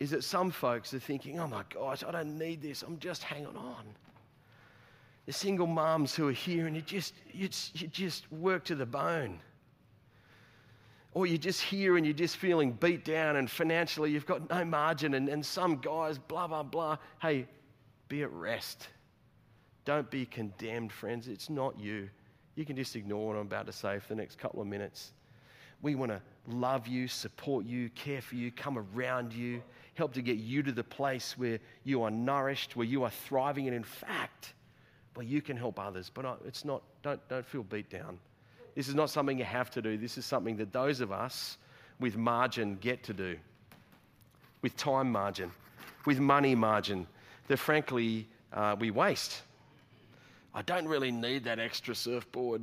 [0.00, 3.22] is that some folks are thinking, oh my gosh, I don't need this, I'm just
[3.22, 3.84] hanging on.
[5.26, 8.86] The single moms who are here and you just, you, you just work to the
[8.86, 9.40] bone.
[11.14, 14.64] Or you're just here and you're just feeling beat down and financially you've got no
[14.64, 16.98] margin and, and some guys, blah, blah, blah.
[17.20, 17.46] Hey,
[18.08, 18.88] be at rest.
[19.84, 21.28] Don't be condemned, friends.
[21.28, 22.10] It's not you.
[22.56, 25.12] You can just ignore what I'm about to say for the next couple of minutes.
[25.80, 29.62] We want to love you, support you, care for you, come around you,
[29.94, 33.66] help to get you to the place where you are nourished, where you are thriving,
[33.66, 34.54] and in fact,
[35.14, 36.10] where you can help others.
[36.12, 38.18] But it's not, don't, don't feel beat down.
[38.78, 39.96] This is not something you have to do.
[39.96, 41.58] This is something that those of us
[41.98, 43.36] with margin get to do,
[44.62, 45.50] with time margin,
[46.06, 47.04] with money margin,
[47.48, 49.42] that frankly uh, we waste.
[50.54, 52.62] I don't really need that extra surfboard.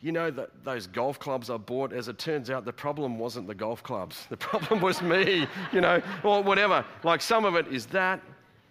[0.00, 3.48] you know, that those golf clubs I bought, as it turns out, the problem wasn't
[3.48, 4.26] the golf clubs.
[4.30, 6.84] The problem was me, you know, or whatever.
[7.02, 8.20] Like some of it is that,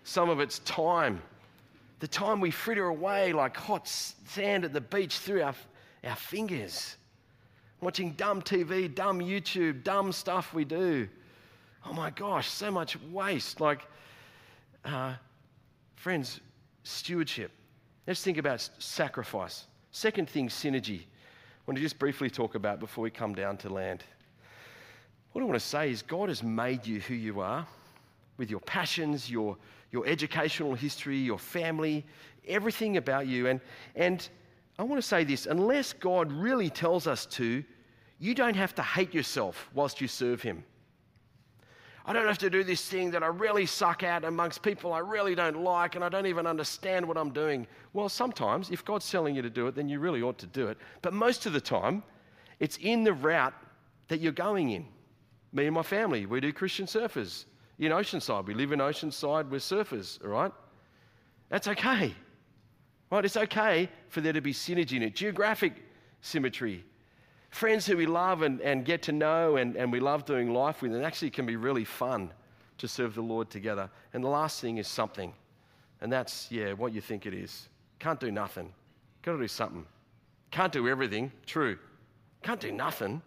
[0.06, 1.22] some of it's time.
[2.00, 5.54] The time we fritter away like hot sand at the beach through our,
[6.04, 6.96] our fingers,
[7.82, 11.08] watching dumb TV, dumb YouTube, dumb stuff we do.
[11.86, 13.62] Oh my gosh, so much waste.
[13.62, 13.86] Like,
[14.86, 15.14] uh,
[15.96, 16.40] friends,
[16.84, 17.52] stewardship.
[18.08, 19.66] Let's think about sacrifice.
[19.92, 21.02] Second thing, synergy.
[21.02, 21.06] I
[21.68, 24.04] want to just briefly talk about before we come down to land.
[25.32, 27.68] What I want to say is God has made you who you are
[28.38, 29.58] with your passions, your,
[29.92, 32.06] your educational history, your family,
[32.48, 33.48] everything about you.
[33.48, 33.62] And,
[33.96, 34.28] and
[34.80, 37.64] I want to say this unless God really tells us to,
[38.18, 40.64] you don't have to hate yourself whilst you serve Him.
[42.06, 45.00] I don't have to do this thing that I really suck at amongst people I
[45.00, 47.68] really don't like and I don't even understand what I'm doing.
[47.92, 50.68] Well, sometimes, if God's telling you to do it, then you really ought to do
[50.68, 50.78] it.
[51.02, 52.02] But most of the time,
[52.62, 53.54] it's in the route
[54.08, 54.86] that you're going in.
[55.52, 57.46] Me and my family, we do Christian surfers
[57.80, 58.46] in Oceanside.
[58.46, 60.52] We live in Oceanside, we're surfers, all right?
[61.50, 62.14] That's okay.
[63.12, 63.26] Right?
[63.26, 65.74] It's okay for there to be synergy in it, geographic
[66.22, 66.84] symmetry,
[67.50, 70.82] friends who we love and, and get to know and, and we love doing life
[70.82, 72.32] with, and actually can be really fun
[72.78, 73.90] to serve the Lord together.
[74.14, 75.34] And the last thing is something,
[76.02, 77.68] and that's, yeah, what you think it is.
[77.98, 78.72] Can't do nothing.
[79.22, 79.86] Got to do something.
[80.52, 81.78] Can't do everything, true.
[82.42, 83.22] Can't do nothing.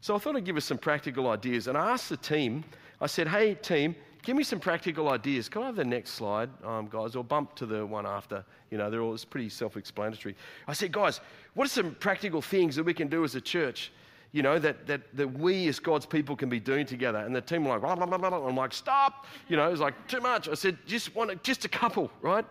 [0.00, 1.66] So I thought I'd give us some practical ideas.
[1.66, 2.64] And I asked the team,
[3.00, 5.48] I said, hey, team, give me some practical ideas.
[5.48, 8.44] Can I have the next slide, um, guys, or bump to the one after?
[8.70, 10.36] You know, they're all it's pretty self-explanatory.
[10.68, 11.20] I said, guys,
[11.54, 13.92] what are some practical things that we can do as a church?
[14.32, 17.18] You know, that, that, that we as God's people can be doing together.
[17.18, 18.46] And the team were like, blah, blah, blah.
[18.46, 19.26] I'm like, stop.
[19.48, 20.48] You know, it's like too much.
[20.48, 22.44] I said, just one, just a couple, right?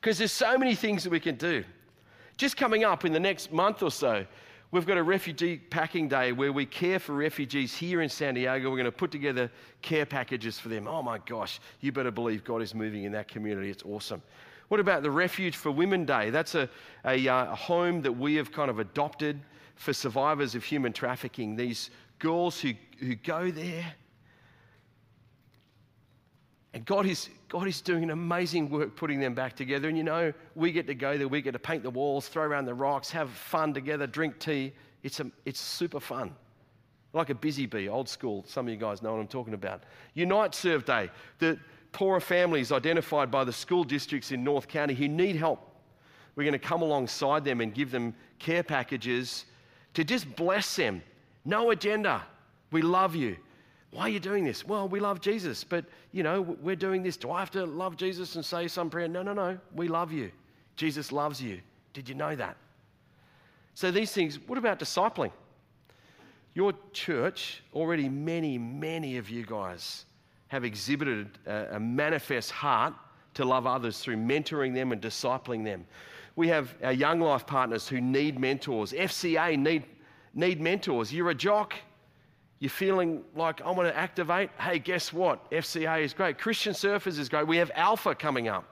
[0.00, 1.62] Because there's so many things that we can do.
[2.36, 4.26] Just coming up in the next month or so,
[4.72, 8.70] We've got a refugee packing day where we care for refugees here in San Diego.
[8.70, 9.50] We're going to put together
[9.82, 10.88] care packages for them.
[10.88, 13.68] Oh my gosh, you better believe God is moving in that community.
[13.68, 14.22] It's awesome.
[14.68, 16.30] What about the Refuge for Women Day?
[16.30, 16.70] That's a,
[17.04, 19.38] a, uh, a home that we have kind of adopted
[19.74, 21.54] for survivors of human trafficking.
[21.54, 23.92] These girls who, who go there.
[26.74, 29.88] And God is, God is doing an amazing work putting them back together.
[29.88, 32.44] And you know, we get to go there, we get to paint the walls, throw
[32.44, 34.72] around the rocks, have fun together, drink tea.
[35.02, 36.34] It's, a, it's super fun.
[37.12, 38.44] Like a busy bee, old school.
[38.48, 39.82] Some of you guys know what I'm talking about.
[40.14, 41.10] Unite Serve Day.
[41.38, 41.58] The
[41.92, 45.68] poorer families identified by the school districts in North County who need help.
[46.36, 49.44] We're going to come alongside them and give them care packages
[49.92, 51.02] to just bless them.
[51.44, 52.22] No agenda.
[52.70, 53.36] We love you.
[53.92, 54.66] Why are you doing this?
[54.66, 57.18] Well, we love Jesus, but you know, we're doing this.
[57.18, 59.06] Do I have to love Jesus and say some prayer?
[59.06, 59.58] No, no, no.
[59.74, 60.32] We love you.
[60.76, 61.60] Jesus loves you.
[61.92, 62.56] Did you know that?
[63.74, 65.30] So, these things, what about discipling?
[66.54, 70.06] Your church, already many, many of you guys
[70.48, 72.94] have exhibited a, a manifest heart
[73.34, 75.86] to love others through mentoring them and discipling them.
[76.36, 78.92] We have our young life partners who need mentors.
[78.92, 79.84] FCA need,
[80.34, 81.12] need mentors.
[81.12, 81.74] You're a jock,
[82.62, 85.50] you're feeling like I want to activate, hey, guess what?
[85.50, 86.38] FCA is great.
[86.38, 87.44] Christian Surfers is great.
[87.44, 88.64] We have Alpha coming up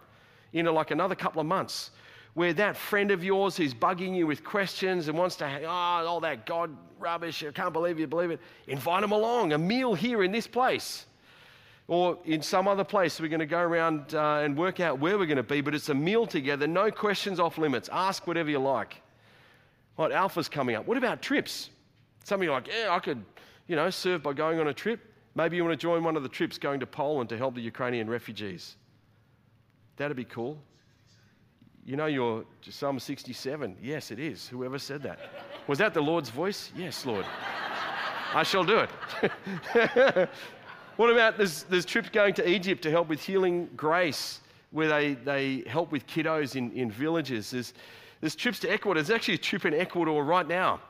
[0.52, 1.90] in like another couple of months
[2.34, 6.20] where that friend of yours who's bugging you with questions and wants to, oh, all
[6.20, 6.70] that God
[7.00, 8.38] rubbish, I can't believe you believe it,
[8.68, 9.54] invite them along.
[9.54, 11.06] A meal here in this place.
[11.88, 15.18] Or in some other place, we're going to go around uh, and work out where
[15.18, 17.88] we're going to be, but it's a meal together, no questions off limits.
[17.90, 19.02] Ask whatever you like.
[19.96, 20.86] What Alpha's coming up.
[20.86, 21.70] What about trips?
[22.22, 23.24] Some of you are like, yeah, I could
[23.70, 24.98] you know, serve by going on a trip.
[25.36, 27.60] Maybe you want to join one of the trips going to Poland to help the
[27.60, 28.74] Ukrainian refugees.
[29.96, 30.58] That'd be cool.
[31.84, 33.76] You know, you're Psalm 67.
[33.80, 34.48] Yes, it is.
[34.48, 35.20] Whoever said that.
[35.68, 36.72] Was that the Lord's voice?
[36.76, 37.24] Yes, Lord.
[38.34, 38.90] I shall do it.
[40.96, 44.40] what about there's, there's trips going to Egypt to help with healing grace,
[44.72, 47.52] where they, they help with kiddos in, in villages.
[47.52, 47.72] There's,
[48.20, 48.94] there's trips to Ecuador.
[49.00, 50.80] There's actually a trip in Ecuador right now,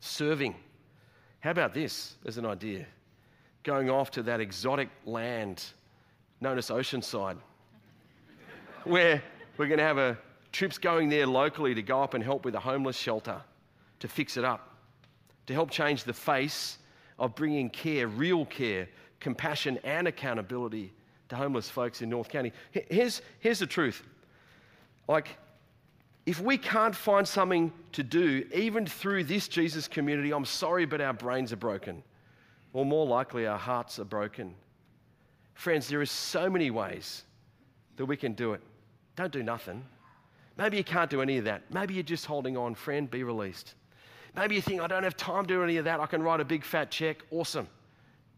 [0.00, 0.54] serving
[1.40, 2.86] how about this as an idea?
[3.62, 5.64] Going off to that exotic land
[6.40, 7.36] known as Oceanside,
[8.84, 9.22] where
[9.56, 10.18] we're going to have a
[10.52, 13.40] trips going there locally to go up and help with a homeless shelter,
[14.00, 14.74] to fix it up,
[15.46, 16.78] to help change the face
[17.18, 18.88] of bringing care, real care,
[19.20, 20.92] compassion, and accountability
[21.28, 22.52] to homeless folks in North County.
[22.70, 24.02] Here's, here's the truth.
[25.08, 25.36] Like,
[26.28, 31.00] if we can't find something to do, even through this Jesus community, I'm sorry, but
[31.00, 32.02] our brains are broken.
[32.74, 34.54] Or more likely, our hearts are broken.
[35.54, 37.22] Friends, there are so many ways
[37.96, 38.60] that we can do it.
[39.16, 39.82] Don't do nothing.
[40.58, 41.62] Maybe you can't do any of that.
[41.72, 42.74] Maybe you're just holding on.
[42.74, 43.72] Friend, be released.
[44.36, 45.98] Maybe you think, I don't have time to do any of that.
[45.98, 47.24] I can write a big fat check.
[47.30, 47.66] Awesome.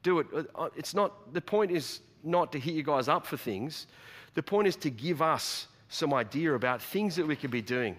[0.04, 0.28] Do it.
[0.32, 3.88] Uh, uh, it's not, the point is not to hit you guys up for things.
[4.34, 7.96] The point is to give us some idea about things that we could be doing.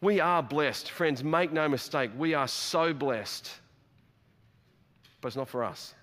[0.00, 0.90] We are blessed.
[0.90, 3.50] Friends, make no mistake, we are so blessed.
[5.20, 5.94] But it's not for us.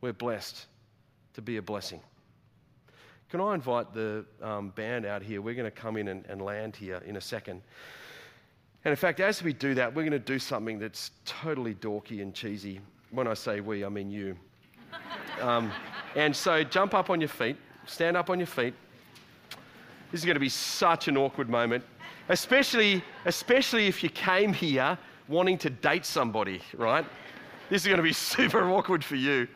[0.00, 0.66] We're blessed
[1.34, 2.00] to be a blessing.
[3.30, 5.42] Can I invite the um, band out here?
[5.42, 7.62] We're going to come in and, and land here in a second.
[8.84, 12.22] And in fact, as we do that, we're going to do something that's totally dorky
[12.22, 12.80] and cheesy.
[13.10, 14.36] When I say we, I mean you.
[15.40, 15.70] Um,
[16.16, 17.56] and so jump up on your feet,
[17.86, 18.74] stand up on your feet.
[20.10, 21.84] This is going to be such an awkward moment,
[22.28, 24.98] especially, especially if you came here
[25.28, 27.04] wanting to date somebody, right?
[27.68, 29.46] This is going to be super awkward for you.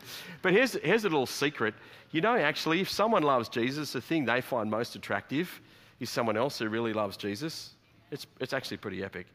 [0.41, 1.73] But here's, here's a little secret.
[2.11, 5.61] You know, actually, if someone loves Jesus, the thing they find most attractive
[5.99, 7.71] is someone else who really loves Jesus.
[8.11, 9.27] It's, it's actually pretty epic.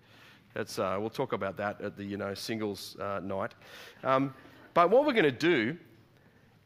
[0.57, 0.65] Uh,
[0.99, 3.53] we'll talk about that at the you know, singles uh, night.
[4.03, 4.35] Um,
[4.73, 5.77] but what we're going to do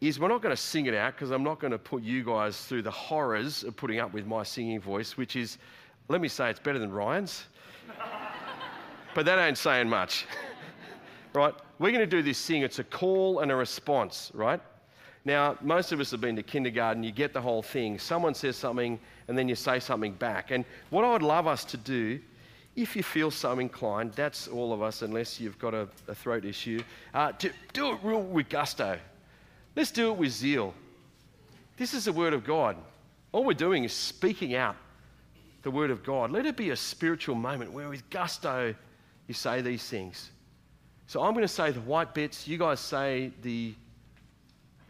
[0.00, 2.24] is we're not going to sing it out because I'm not going to put you
[2.24, 5.58] guys through the horrors of putting up with my singing voice, which is,
[6.08, 7.44] let me say, it's better than Ryan's.
[9.14, 10.26] but that ain't saying much.
[11.32, 11.54] right?
[11.78, 12.62] We're going to do this thing.
[12.62, 14.60] It's a call and a response, right?
[15.24, 17.02] Now, most of us have been to kindergarten.
[17.02, 17.98] You get the whole thing.
[17.98, 20.50] Someone says something, and then you say something back.
[20.50, 22.20] And what I would love us to do,
[22.76, 26.44] if you feel so inclined, that's all of us, unless you've got a, a throat
[26.44, 26.82] issue,
[27.14, 28.98] uh, to do it real with gusto.
[29.76, 30.72] Let's do it with zeal.
[31.76, 32.76] This is the Word of God.
[33.32, 34.76] All we're doing is speaking out
[35.62, 36.30] the Word of God.
[36.30, 38.74] Let it be a spiritual moment where, with gusto,
[39.26, 40.30] you say these things.
[41.06, 42.46] So I'm going to say the white bits.
[42.46, 43.74] You guys say the,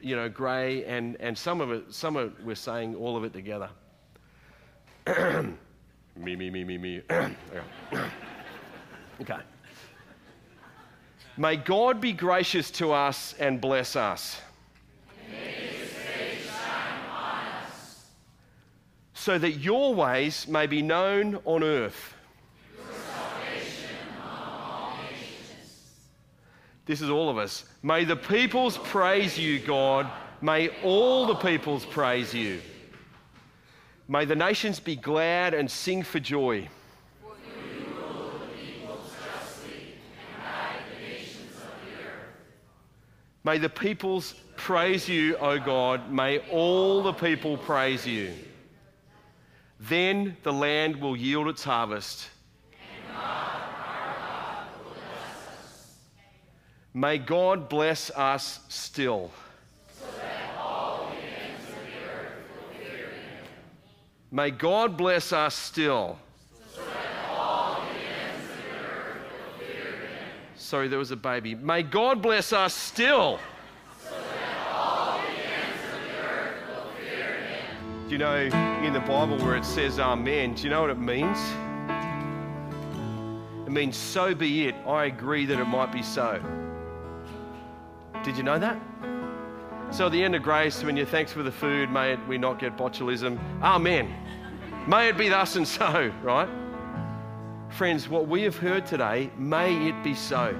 [0.00, 3.24] you know, grey, and, and some of it, some of it, we're saying all of
[3.24, 3.70] it together.
[6.16, 7.02] me, me, me, me, me.
[9.20, 9.38] okay.
[11.36, 14.40] May God be gracious to us and bless us.
[19.24, 22.14] So that your ways may be known on earth.
[26.84, 27.64] This is all of us.
[27.82, 30.10] May the peoples praise you, God.
[30.42, 32.60] May all the peoples praise you.
[34.06, 36.68] May the nations be glad and sing for joy.
[43.44, 46.10] May the peoples praise you, O God.
[46.10, 48.32] May all the people praise you.
[49.78, 52.30] Then the land will yield its harvest.
[56.94, 59.30] May God bless us still.
[64.30, 66.18] May God bless us still.
[70.64, 71.54] Sorry, there was a baby.
[71.54, 73.38] May God bless us still.
[78.06, 80.98] Do you know in the Bible where it says Amen, do you know what it
[80.98, 81.38] means?
[83.66, 84.74] It means, so be it.
[84.86, 86.42] I agree that it might be so.
[88.22, 88.80] Did you know that?
[89.90, 92.58] So at the end of grace, when you're thanks for the food, may we not
[92.58, 93.38] get botulism.
[93.60, 94.10] Amen.
[94.88, 96.48] May it be thus and so, right?
[97.74, 100.56] Friends, what we have heard today, may it be so.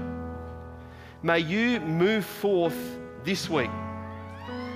[1.23, 2.77] May you move forth
[3.23, 3.71] this week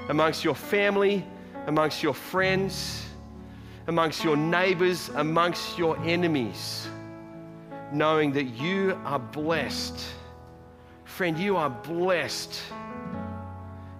[0.09, 1.26] amongst your family,
[1.66, 3.05] amongst your friends,
[3.89, 6.86] amongst your neighbors, amongst your enemies,
[7.93, 9.99] knowing that you are blessed.
[11.07, 12.57] Friend, you are blessed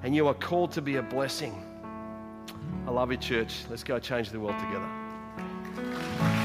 [0.05, 1.61] and you are called to be a blessing.
[2.87, 3.65] I love you, church.
[3.69, 6.38] Let's go change the world together.